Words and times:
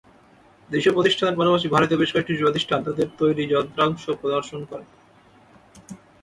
দেশীয় 0.69 0.93
প্রতিষ্ঠানের 0.95 1.37
পাশাপাশি 1.37 1.67
ভারতীয় 1.67 1.99
বেশ 2.01 2.09
কয়েকটি 2.13 2.33
প্রতিষ্ঠান 2.41 2.79
তাদের 2.87 3.07
তৈরি 3.19 3.43
যন্ত্রাংশ 3.53 4.03
প্রদর্শন 4.21 4.61
করে। 4.71 4.85